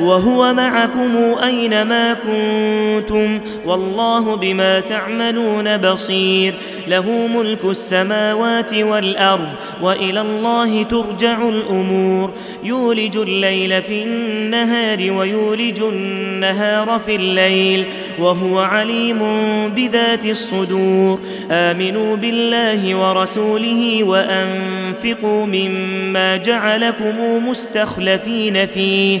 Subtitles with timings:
[0.00, 6.54] وهو معكم أينما كنتم والله بما تعملون بصير.
[6.88, 9.48] له ملك السماوات والأرض
[9.82, 12.32] وإلى الله ترجع الأمور.
[12.64, 17.86] يولج الليل في النهار ويولج النهار في الليل
[18.18, 19.18] وهو عليم
[19.68, 21.20] بذات الصدور.
[21.50, 29.20] آمنوا بالله ورسوله وأنفقوا مما جعلكم مستخلفين فيه.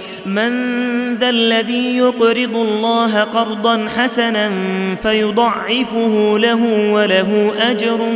[0.25, 0.51] من
[1.15, 4.51] ذا الذي يقرض الله قرضا حسنا
[5.03, 8.13] فيضعفه له وله أجر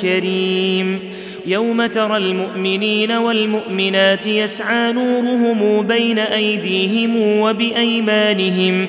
[0.00, 1.00] كريم.
[1.46, 8.88] يوم ترى المؤمنين والمؤمنات يسعى نورهم بين أيديهم وبأيمانهم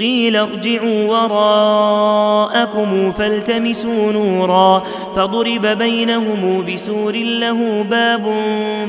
[0.00, 4.82] قيل ارجعوا وراءكم فالتمسوا نورا
[5.16, 8.34] فضرب بينهم بسور له باب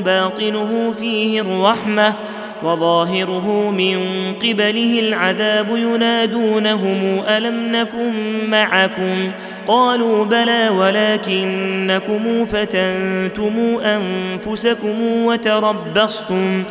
[0.04, 2.14] باطنه فيه الرحمة
[2.62, 3.98] وظاهره من
[4.34, 8.12] قبله العذاب ينادونهم ألم نكن
[8.50, 9.30] معكم
[9.66, 16.64] قالوا بلى ولكنكم فتنتم أنفسكم وتربصتم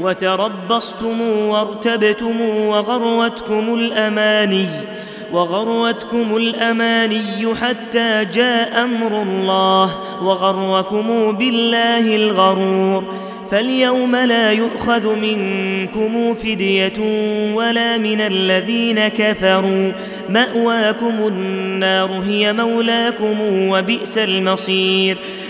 [0.00, 4.66] وتربصتم وارتبتم وغروتكم الأماني
[5.32, 13.04] وغروتكم الأماني حتى جاء أمر الله وغركم بالله الغرور.
[13.50, 16.98] فاليوم لا يؤخذ منكم فدية
[17.54, 19.92] ولا من الذين كفروا.
[20.28, 25.16] مأواكم النار هي مولاكم وبئس المصير.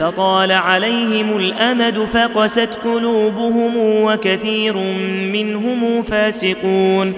[0.00, 4.76] فطال عليهم الأمد فقست قلوبهم وكثير
[5.32, 7.14] منهم فاسقون.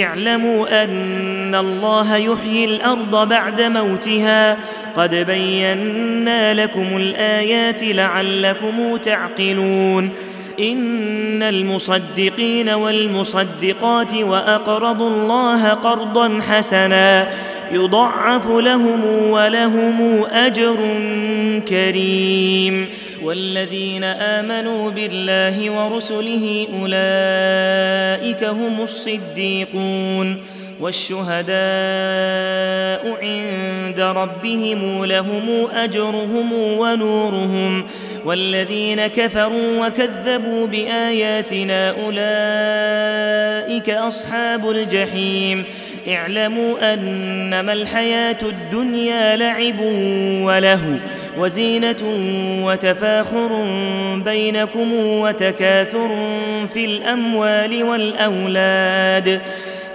[0.00, 4.56] اعلموا أن الله يحيي الأرض بعد موتها.
[4.96, 10.10] قد بينا لكم الآيات لعلكم تعقلون.
[10.60, 17.28] إن المصدقين والمصدقات وأقرضوا الله قرضا حسنا.
[17.72, 20.76] يضعف لهم ولهم أجر
[21.68, 22.88] كريم.
[23.22, 30.42] والذين آمنوا بالله ورسله أولئك هم الصديقون.
[30.80, 31.52] والشهداء
[33.22, 37.84] عند ربهم لهم أجرهم ونورهم.
[38.24, 45.64] والذين كفروا وكذبوا بآياتنا أولئك أصحاب الجحيم.
[46.08, 49.80] اعلموا أنما الحياة الدنيا لعب
[50.42, 51.00] وله
[51.38, 51.96] وزينة
[52.64, 53.64] وتفاخر
[54.24, 56.08] بينكم وتكاثر
[56.74, 59.40] في الأموال والأولاد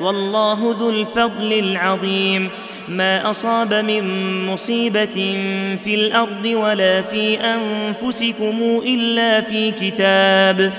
[0.00, 2.50] والله ذو الفضل العظيم.
[2.88, 4.04] ما أصاب من
[4.46, 5.38] مصيبة
[5.84, 10.72] في الأرض ولا في أنفسكم إلا في كتاب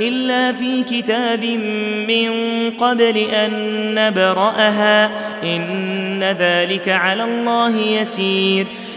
[0.00, 1.44] إلا في كتاب
[2.08, 2.30] من
[2.70, 3.52] قبل أن
[3.94, 5.10] نبرأها.
[5.44, 8.66] إن ذلك على الله يسير.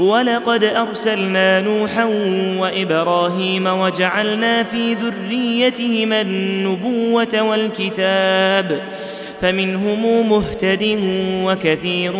[0.00, 2.04] ولقد أرسلنا نوحا
[2.58, 8.82] وإبراهيم وجعلنا في ذريتهما النبوة والكتاب
[9.40, 10.98] فمنهم مهتد
[11.44, 12.16] وكثير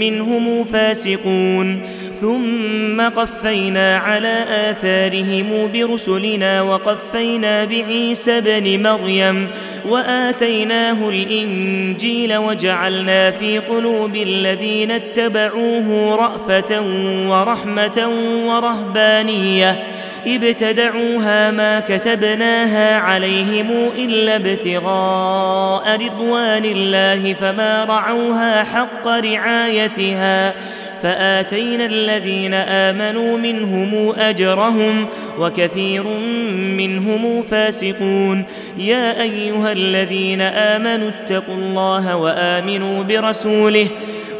[0.00, 1.82] منهم فاسقون.
[2.20, 9.48] ثم قفينا على آثارهم برسلنا وقفينا بعيسى بن مريم
[9.88, 16.80] وآتيناه الإنجيل وجعلنا في قلوب الذين اتبعوه رأفة
[17.28, 18.08] ورحمة
[18.46, 19.93] ورهبانية.
[20.26, 30.54] ابتدعوها ما كتبناها عليهم إلا ابتغاء رضوان الله فما رعوها حق رعايتها
[31.02, 35.06] فآتينا الذين آمنوا منهم أجرهم
[35.38, 36.06] وكثير
[36.78, 38.44] منهم فاسقون
[38.78, 43.88] يا أيها الذين آمنوا اتقوا الله وآمنوا برسوله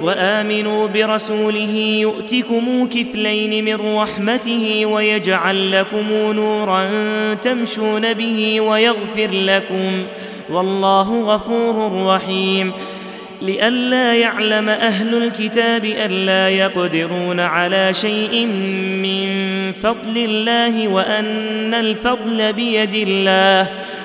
[0.05, 6.89] وآمنوا برسوله يؤتكم كفلين من رحمته ويجعل لكم نورا
[7.35, 10.07] تمشون به ويغفر لكم
[10.51, 12.73] والله غفور رحيم.
[13.43, 18.47] لئلا يعلم أهل الكتاب ألا يقدرون على شيء
[19.05, 19.29] من
[19.73, 23.69] فضل الله وأن الفضل بيد الله.